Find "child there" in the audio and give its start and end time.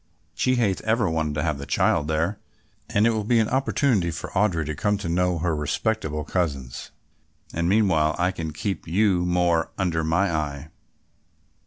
1.67-2.39